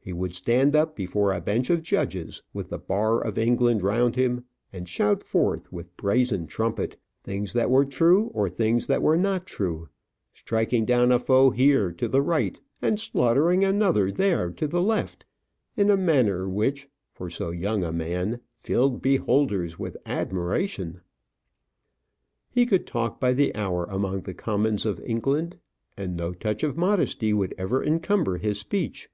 [0.00, 4.16] He would stand up before a bench of judges, with the bar of England round
[4.16, 9.16] him, and shout forth, with brazen trumpet, things that were true, or things that were
[9.16, 9.88] not true;
[10.34, 15.24] striking down a foe here to the right, and slaughtering another there to the left,
[15.76, 21.02] in a manner which, for so young a man, filled beholders with admiration.
[22.50, 25.56] He could talk by the hour among the Commons of England,
[25.96, 29.08] and no touch of modesty would ever encumber his speech.